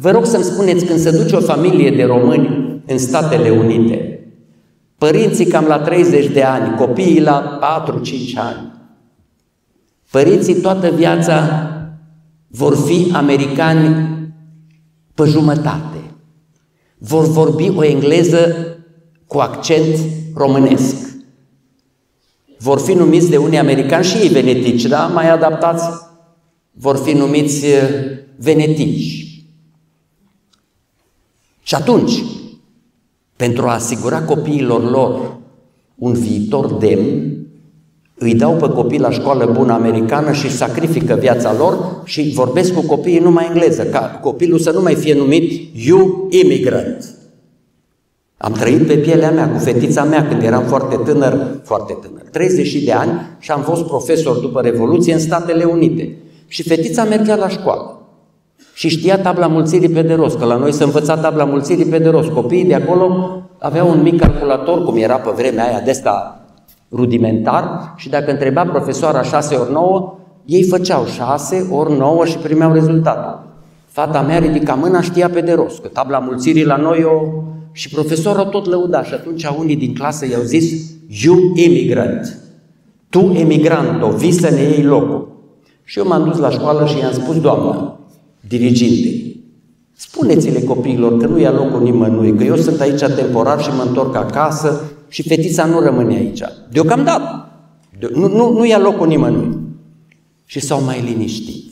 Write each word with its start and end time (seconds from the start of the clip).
Vă 0.00 0.10
rog 0.10 0.26
să-mi 0.26 0.44
spuneți, 0.44 0.84
când 0.84 0.98
se 0.98 1.10
duce 1.10 1.36
o 1.36 1.40
familie 1.40 1.90
de 1.90 2.04
români 2.04 2.82
în 2.86 2.98
Statele 2.98 3.50
Unite, 3.50 4.28
părinții 4.98 5.46
cam 5.46 5.64
la 5.64 5.78
30 5.78 6.26
de 6.26 6.42
ani, 6.42 6.76
copiii 6.76 7.20
la 7.20 7.58
4-5 7.88 7.90
ani, 8.34 8.72
părinții 10.10 10.54
toată 10.54 10.90
viața 10.90 11.70
vor 12.48 12.76
fi 12.76 13.10
americani 13.12 14.08
pe 15.14 15.24
jumătate. 15.24 15.98
Vor 16.98 17.24
vorbi 17.24 17.72
o 17.76 17.84
engleză 17.84 18.56
cu 19.26 19.38
accent 19.38 19.98
românesc. 20.34 20.96
Vor 22.58 22.80
fi 22.80 22.92
numiți 22.92 23.30
de 23.30 23.36
unii 23.36 23.58
americani 23.58 24.04
și 24.04 24.16
ei 24.16 24.28
venetici, 24.28 24.82
da? 24.84 25.06
Mai 25.06 25.30
adaptați, 25.30 25.84
vor 26.72 26.96
fi 26.96 27.12
numiți 27.12 27.66
eh, 27.66 27.82
venetici. 28.36 29.19
Și 31.70 31.76
atunci, 31.76 32.22
pentru 33.36 33.66
a 33.66 33.74
asigura 33.74 34.22
copiilor 34.22 34.90
lor 34.90 35.36
un 35.94 36.12
viitor 36.12 36.72
demn, 36.72 37.36
îi 38.14 38.34
dau 38.34 38.54
pe 38.54 38.68
copii 38.68 38.98
la 38.98 39.10
școală 39.10 39.50
bună 39.52 39.72
americană 39.72 40.32
și 40.32 40.50
sacrifică 40.50 41.14
viața 41.14 41.54
lor 41.58 42.02
și 42.04 42.32
vorbesc 42.34 42.74
cu 42.74 42.80
copiii 42.80 43.18
numai 43.18 43.46
engleză, 43.48 43.84
ca 43.84 44.18
copilul 44.22 44.58
să 44.58 44.70
nu 44.70 44.82
mai 44.82 44.94
fie 44.94 45.14
numit 45.14 45.76
you 45.86 46.28
immigrant. 46.30 47.14
Am 48.36 48.52
trăit 48.52 48.86
pe 48.86 48.96
pielea 48.96 49.30
mea 49.30 49.50
cu 49.50 49.58
fetița 49.58 50.04
mea 50.04 50.28
când 50.28 50.42
eram 50.42 50.64
foarte 50.64 50.96
tânăr, 51.04 51.60
foarte 51.64 51.98
tânăr, 52.00 52.22
30 52.30 52.84
de 52.84 52.92
ani 52.92 53.20
și 53.38 53.50
am 53.50 53.62
fost 53.62 53.84
profesor 53.84 54.36
după 54.36 54.60
Revoluție 54.60 55.12
în 55.12 55.20
Statele 55.20 55.64
Unite. 55.64 56.16
Și 56.46 56.62
fetița 56.62 57.04
mergea 57.04 57.36
la 57.36 57.48
școală 57.48 57.99
și 58.80 58.88
știa 58.88 59.18
tabla 59.18 59.46
mulțirii 59.46 59.88
pe 59.88 60.02
de 60.02 60.14
rost, 60.14 60.38
că 60.38 60.44
la 60.44 60.56
noi 60.56 60.72
se 60.72 60.84
învăța 60.84 61.16
tabla 61.16 61.44
mulțirii 61.44 61.84
pe 61.84 61.98
de 61.98 62.08
rost. 62.08 62.30
Copiii 62.30 62.64
de 62.64 62.74
acolo 62.74 63.36
aveau 63.58 63.90
un 63.90 64.02
mic 64.02 64.20
calculator, 64.20 64.84
cum 64.84 64.96
era 64.96 65.14
pe 65.14 65.30
vremea 65.36 65.66
aia 65.66 65.80
de 65.80 65.90
asta 65.90 66.44
rudimentar 66.92 67.94
și 67.96 68.08
dacă 68.08 68.30
întreba 68.30 68.64
profesoara 68.64 69.22
6 69.22 69.54
ori 69.54 69.72
9, 69.72 70.18
ei 70.44 70.62
făceau 70.62 71.04
6 71.06 71.66
ori 71.70 71.98
9 71.98 72.24
și 72.24 72.36
primeau 72.36 72.72
rezultatul. 72.72 73.42
Fata 73.86 74.20
mea 74.20 74.38
ridica 74.38 74.74
mâna, 74.74 75.00
știa 75.00 75.28
pe 75.28 75.40
de 75.40 75.52
rost, 75.52 75.80
că 75.82 75.88
tabla 75.88 76.18
mulțirii 76.18 76.64
la 76.64 76.76
noi 76.76 77.04
o... 77.04 77.28
Și 77.72 77.88
profesorul 77.88 78.44
tot 78.44 78.66
lăuda 78.66 79.02
și 79.02 79.14
atunci 79.14 79.44
unii 79.58 79.76
din 79.76 79.94
clasă 79.94 80.26
i-au 80.26 80.42
zis 80.42 80.90
You 81.22 81.36
immigrant, 81.54 82.38
tu 83.08 83.32
emigrant, 83.34 84.02
o 84.02 84.10
vii 84.10 84.32
să 84.32 84.50
ne 84.50 84.62
iei 84.62 84.82
locul. 84.82 85.28
Și 85.84 85.98
eu 85.98 86.06
m-am 86.06 86.24
dus 86.24 86.38
la 86.38 86.50
școală 86.50 86.86
și 86.86 86.98
i-am 86.98 87.12
spus, 87.12 87.40
Doamnă, 87.40 87.94
diriginte, 88.50 89.40
spuneți-le 89.92 90.60
copiilor 90.60 91.16
că 91.16 91.26
nu 91.26 91.38
ia 91.38 91.52
locul 91.52 91.82
nimănui, 91.82 92.34
că 92.36 92.44
eu 92.44 92.56
sunt 92.56 92.80
aici 92.80 93.00
temporar 93.00 93.62
și 93.62 93.70
mă 93.76 93.82
întorc 93.86 94.16
acasă 94.16 94.82
și 95.08 95.28
fetița 95.28 95.64
nu 95.64 95.80
rămâne 95.80 96.14
aici. 96.14 96.42
Deocamdată. 96.72 97.48
Nu, 98.14 98.28
nu, 98.28 98.52
nu 98.52 98.66
ia 98.66 98.78
locul 98.78 99.06
nimănui. 99.06 99.58
Și 100.44 100.60
s-au 100.60 100.82
mai 100.82 101.02
liniștit. 101.04 101.64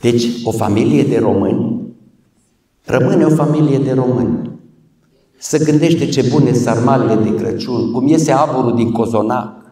Deci, 0.00 0.26
o 0.44 0.50
familie 0.50 1.02
de 1.02 1.18
români 1.18 1.80
rămâne 2.84 3.24
o 3.24 3.34
familie 3.34 3.78
de 3.78 3.92
români. 3.92 4.50
Să 5.38 5.64
gândește 5.64 6.06
ce 6.06 6.28
bune 6.30 6.52
sarmalele 6.52 7.22
de 7.22 7.34
Crăciun, 7.34 7.92
cum 7.92 8.06
iese 8.06 8.32
aburul 8.32 8.76
din 8.76 8.92
cozonac, 8.92 9.64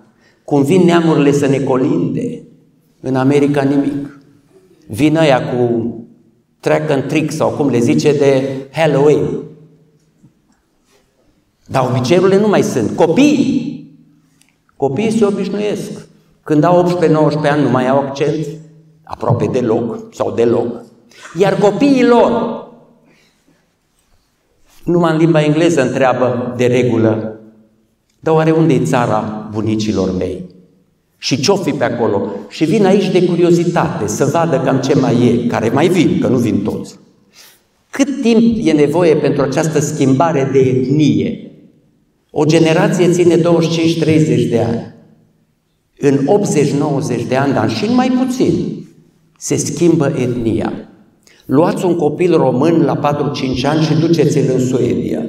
cum 0.45 0.63
vin 0.63 0.85
neamurile 0.85 1.33
să 1.33 1.47
ne 1.47 1.59
colinde. 1.59 2.43
În 3.01 3.15
America 3.15 3.63
nimic. 3.63 4.19
Vin 4.87 5.17
aia 5.17 5.51
cu 5.51 5.95
track 6.61 6.91
and 6.91 7.07
trick 7.07 7.31
sau 7.31 7.51
cum 7.51 7.69
le 7.69 7.79
zice 7.79 8.13
de 8.13 8.57
Halloween. 8.73 9.43
Dar 11.67 11.89
obiceiurile 11.91 12.39
nu 12.39 12.49
mai 12.49 12.63
sunt. 12.63 12.97
Copiii, 12.97 13.91
copiii 14.77 15.19
se 15.19 15.25
obișnuiesc. 15.25 16.09
Când 16.43 16.65
au 16.65 16.99
18-19 17.01 17.51
ani 17.51 17.63
nu 17.63 17.71
mai 17.71 17.89
au 17.89 17.99
accent, 17.99 18.47
aproape 19.05 19.47
deloc 19.47 20.15
sau 20.15 20.31
deloc. 20.31 20.83
Iar 21.39 21.59
copiii 21.59 22.07
lor, 22.07 22.63
numai 24.85 25.13
în 25.13 25.19
limba 25.19 25.43
engleză 25.43 25.83
întreabă 25.83 26.55
de 26.57 26.67
regulă, 26.67 27.41
dar 28.21 28.35
oare 28.35 28.51
unde 28.51 28.75
e 28.75 28.85
țara 28.85 29.49
bunicilor 29.53 30.17
mei? 30.17 30.54
Și 31.19 31.41
ce-o 31.41 31.57
fi 31.57 31.71
pe 31.71 31.85
acolo? 31.85 32.29
Și 32.49 32.65
vin 32.65 32.87
aici 32.87 33.11
de 33.11 33.25
curiozitate, 33.25 34.07
să 34.07 34.25
vadă 34.25 34.61
cam 34.65 34.81
ce 34.81 34.95
mai 34.95 35.27
e, 35.27 35.47
care 35.47 35.69
mai 35.69 35.89
vin, 35.89 36.19
că 36.21 36.29
nu 36.29 36.37
vin 36.37 36.63
toți. 36.63 36.99
Cât 37.91 38.21
timp 38.21 38.67
e 38.67 38.73
nevoie 38.73 39.15
pentru 39.17 39.43
această 39.43 39.81
schimbare 39.81 40.49
de 40.53 40.59
etnie? 40.59 41.51
O 42.31 42.45
generație 42.45 43.11
ține 43.11 43.37
25-30 43.37 43.43
de 44.49 44.61
ani. 44.67 44.95
În 45.99 46.19
80-90 47.25 47.29
de 47.29 47.37
ani, 47.37 47.53
dar 47.53 47.71
și 47.71 47.87
în 47.87 47.95
mai 47.95 48.11
puțin, 48.25 48.87
se 49.39 49.57
schimbă 49.57 50.13
etnia. 50.17 50.73
Luați 51.45 51.85
un 51.85 51.97
copil 51.97 52.37
român 52.37 52.83
la 52.83 53.31
4-5 53.61 53.63
ani 53.63 53.83
și 53.83 53.95
duceți-l 53.95 54.51
în 54.53 54.67
Suedia. 54.67 55.23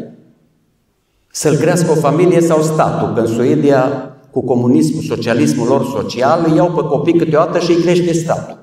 Să-l 1.31 1.56
crească 1.56 1.91
o 1.91 1.96
familie 1.96 2.41
sau 2.41 2.62
statul, 2.62 3.13
că 3.13 3.19
în 3.19 3.28
Suedia, 3.28 4.15
cu 4.35 4.41
comunismul, 4.41 5.01
socialismul 5.01 5.68
lor 5.68 5.85
social, 5.85 6.46
îi 6.47 6.56
iau 6.56 6.72
pe 6.72 6.81
copii 6.81 7.18
câteodată 7.18 7.59
și 7.59 7.72
îi 7.72 7.81
crește 7.81 8.13
statul. 8.13 8.57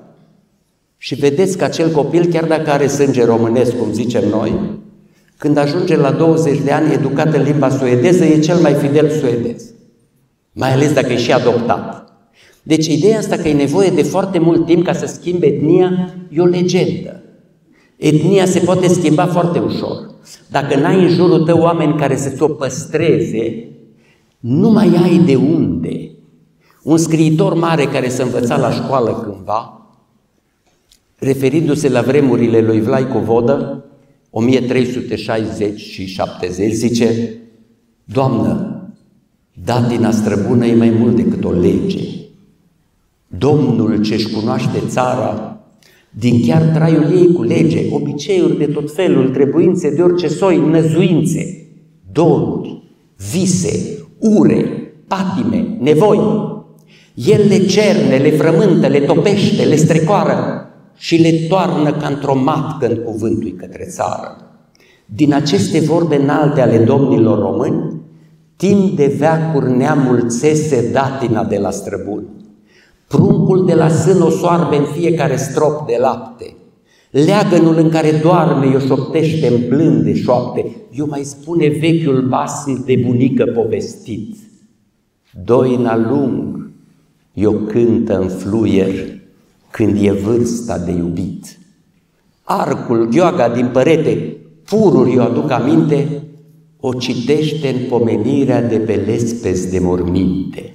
Și 0.97 1.15
vedeți 1.15 1.57
că 1.57 1.63
acel 1.63 1.91
copil, 1.91 2.25
chiar 2.25 2.45
dacă 2.45 2.71
are 2.71 2.87
sânge 2.87 3.25
românesc, 3.25 3.77
cum 3.77 3.91
zicem 3.91 4.23
noi, 4.29 4.53
când 5.37 5.57
ajunge 5.57 5.95
la 5.95 6.11
20 6.11 6.59
de 6.59 6.71
ani 6.71 6.93
educat 6.93 7.33
în 7.33 7.43
limba 7.43 7.69
suedeză, 7.69 8.25
e 8.25 8.39
cel 8.39 8.57
mai 8.57 8.73
fidel 8.73 9.09
suedez. 9.09 9.63
Mai 10.51 10.73
ales 10.73 10.93
dacă 10.93 11.13
e 11.13 11.17
și 11.17 11.31
adoptat. 11.31 12.13
Deci 12.63 12.87
ideea 12.87 13.17
asta 13.17 13.35
că 13.35 13.47
e 13.47 13.53
nevoie 13.53 13.89
de 13.89 14.03
foarte 14.03 14.39
mult 14.39 14.65
timp 14.65 14.85
ca 14.85 14.93
să 14.93 15.05
schimbe 15.05 15.45
etnia 15.45 16.13
e 16.29 16.41
o 16.41 16.45
legendă. 16.45 17.23
Etnia 17.97 18.45
se 18.45 18.59
poate 18.59 18.87
schimba 18.87 19.25
foarte 19.25 19.59
ușor. 19.59 20.09
Dacă 20.51 20.79
n-ai 20.79 21.03
în 21.03 21.09
jurul 21.09 21.43
tău 21.43 21.59
oameni 21.59 21.95
care 21.95 22.15
să 22.15 22.29
ți-o 22.29 22.47
păstreze, 22.47 23.72
nu 24.43 24.69
mai 24.69 24.95
ai 25.01 25.17
de 25.17 25.35
unde. 25.35 26.11
Un 26.83 26.97
scriitor 26.97 27.53
mare 27.53 27.85
care 27.85 28.09
se 28.09 28.21
învăța 28.21 28.57
la 28.57 28.71
școală 28.71 29.21
cândva, 29.23 29.87
referindu-se 31.15 31.89
la 31.89 32.01
vremurile 32.01 32.61
lui 32.61 32.81
Vlaicu 32.81 33.17
Vodă, 33.17 33.85
1360 34.29 35.79
și 35.79 36.05
70, 36.05 36.73
zice, 36.73 37.33
Doamnă, 38.03 38.81
datina 39.63 40.11
străbună 40.11 40.65
e 40.65 40.75
mai 40.75 40.89
mult 40.89 41.15
decât 41.15 41.43
o 41.43 41.51
lege. 41.51 42.03
Domnul 43.27 44.01
ce-și 44.01 44.29
cunoaște 44.29 44.83
țara, 44.87 45.61
din 46.09 46.41
chiar 46.45 46.61
traiul 46.61 47.11
ei 47.11 47.33
cu 47.33 47.43
lege, 47.43 47.85
obiceiuri 47.91 48.57
de 48.57 48.65
tot 48.65 48.93
felul, 48.93 49.29
trebuințe 49.29 49.95
de 49.95 50.01
orice 50.01 50.27
soi, 50.27 50.57
năzuințe, 50.69 51.67
doruri, 52.11 52.83
vise, 53.31 54.02
ure, 54.23 54.91
patime, 55.07 55.77
nevoi. 55.79 56.51
El 57.13 57.47
le 57.47 57.65
cerne, 57.65 58.17
le 58.17 58.31
frământă, 58.31 58.87
le 58.87 58.99
topește, 58.99 59.63
le 59.63 59.75
strecoară, 59.75 60.67
și 60.95 61.15
le 61.15 61.47
toarnă 61.49 61.91
ca 61.91 62.07
într-o 62.07 62.35
matcă 62.35 62.87
în 62.87 62.95
cuvântul 62.95 63.55
către 63.57 63.83
țară. 63.83 64.37
Din 65.05 65.33
aceste 65.33 65.79
vorbe 65.79 66.15
înalte 66.15 66.61
ale 66.61 66.77
domnilor 66.77 67.39
români, 67.39 68.01
timp 68.55 68.95
de 68.95 69.15
veacuri 69.17 69.77
neamul 69.77 70.29
țese 70.29 70.91
datina 70.91 71.43
de 71.43 71.57
la 71.57 71.71
străbuni. 71.71 72.27
Pruncul 73.07 73.65
de 73.65 73.73
la 73.73 73.89
sân 73.89 74.21
o 74.21 74.29
soarbe 74.29 74.75
în 74.75 74.85
fiecare 74.85 75.35
strop 75.35 75.87
de 75.87 75.95
lapte. 75.99 76.55
Leagănul 77.13 77.77
în 77.77 77.89
care 77.89 78.11
doarme 78.11 78.67
i-o 78.67 78.79
șoptește 78.79 79.47
în 79.47 79.67
blânde 79.67 80.13
șoapte. 80.13 80.65
Eu 80.91 81.07
mai 81.09 81.23
spune 81.23 81.67
vechiul 81.67 82.27
basm 82.27 82.85
de 82.85 82.95
bunică 83.05 83.45
povestit. 83.45 84.35
Doina 85.43 85.97
lung, 85.97 86.69
eu 87.33 87.51
cântă 87.53 88.19
în 88.19 88.27
fluier 88.27 88.93
când 89.71 90.05
e 90.05 90.11
vârsta 90.11 90.77
de 90.77 90.91
iubit. 90.91 91.57
Arcul, 92.43 93.07
ghioaga 93.07 93.49
din 93.49 93.69
părete, 93.73 94.37
pururi 94.65 95.13
eu 95.13 95.23
aduc 95.23 95.51
aminte, 95.51 96.23
o 96.79 96.93
citește 96.93 97.69
în 97.69 97.87
pomenirea 97.89 98.61
de 98.61 98.77
pe 98.77 98.93
lespezi 98.93 99.71
de 99.71 99.79
morminte. 99.79 100.73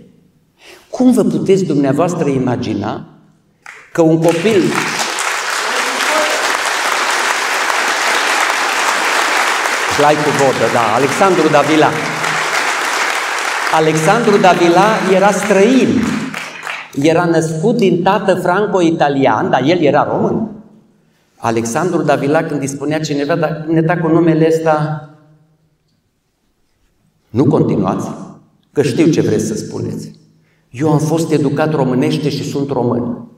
Cum 0.90 1.12
vă 1.12 1.22
puteți 1.22 1.64
dumneavoastră 1.64 2.28
imagina 2.28 3.06
că 3.92 4.02
un 4.02 4.16
copil 4.16 4.62
Lai 10.02 10.14
cu 10.14 10.30
vodă, 10.38 10.66
da, 10.72 10.94
Alexandru 10.94 11.48
Davila. 11.48 11.90
Alexandru 13.72 14.36
Davila 14.36 14.86
era 15.14 15.30
străin 15.30 15.88
era 17.02 17.24
născut 17.24 17.76
din 17.76 18.02
tată 18.02 18.34
franco-italian, 18.34 19.50
dar 19.50 19.62
el 19.64 19.80
era 19.80 20.08
român. 20.10 20.48
Alexandru 21.36 22.02
Davila 22.02 22.42
când 22.42 22.60
îi 22.60 22.66
spunea 22.66 23.00
cineva, 23.00 23.36
dar 23.36 23.64
ne 23.68 23.80
da 23.80 23.98
cu 23.98 24.08
numele 24.08 24.46
ăsta, 24.46 25.08
nu 27.30 27.44
continuați, 27.44 28.08
că 28.72 28.82
știu 28.82 29.06
ce 29.06 29.20
vreți 29.20 29.46
să 29.46 29.54
spuneți. 29.54 30.12
Eu 30.70 30.92
am 30.92 30.98
fost 30.98 31.32
educat 31.32 31.74
românește 31.74 32.28
și 32.28 32.50
sunt 32.50 32.70
român. 32.70 33.28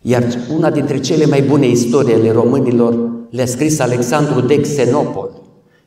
Iar 0.00 0.24
una 0.56 0.70
dintre 0.70 1.00
cele 1.00 1.26
mai 1.26 1.42
bune 1.42 1.66
istorii 1.66 2.14
ale 2.14 2.32
românilor 2.32 3.10
le-a 3.30 3.46
scris 3.46 3.78
Alexandru 3.78 4.40
de 4.40 4.60
Xenopol. 4.60 5.39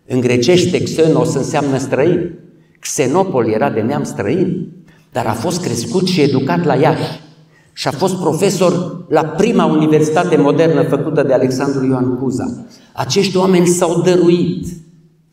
În 0.05 0.19
grecește 0.19 0.83
Xenos 0.83 1.33
înseamnă 1.33 1.77
străin. 1.77 2.39
Xenopol 2.79 3.49
era 3.49 3.69
de 3.69 3.81
neam 3.81 4.03
străin, 4.03 4.67
dar 5.11 5.25
a 5.25 5.33
fost 5.33 5.61
crescut 5.61 6.07
și 6.07 6.21
educat 6.21 6.65
la 6.65 6.75
Iași 6.75 7.21
și 7.73 7.87
a 7.87 7.91
fost 7.91 8.15
profesor 8.15 9.05
la 9.09 9.23
prima 9.23 9.65
universitate 9.65 10.35
modernă 10.35 10.83
făcută 10.83 11.23
de 11.23 11.33
Alexandru 11.33 11.85
Ioan 11.85 12.17
Cuza. 12.17 12.65
Acești 12.93 13.37
oameni 13.37 13.67
s-au 13.67 14.01
dăruit 14.01 14.67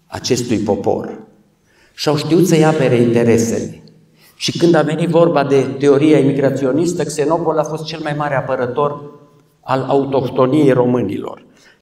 acestui 0.06 0.58
popor 0.58 1.18
și 1.94 2.08
au 2.08 2.16
știut 2.16 2.46
să-i 2.46 2.64
apere 2.64 2.96
interesele. 2.96 3.82
Și 4.36 4.58
când 4.58 4.74
a 4.74 4.82
venit 4.82 5.08
vorba 5.08 5.44
de 5.44 5.60
teoria 5.78 6.18
imigraționistă, 6.18 7.04
Xenopol 7.04 7.58
a 7.58 7.62
fost 7.62 7.84
cel 7.84 8.00
mai 8.02 8.14
mare 8.16 8.34
apărător 8.34 9.02
al 9.60 9.84
autohtoniei 9.88 10.72
românilor. 10.72 11.46